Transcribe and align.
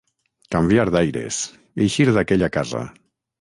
Canviar 0.55 0.85
d'aires, 0.95 1.37
eixir 1.87 2.09
d'aquella 2.17 2.51
casa. 2.57 2.83